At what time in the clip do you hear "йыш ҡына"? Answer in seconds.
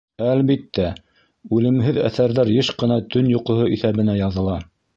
2.55-2.99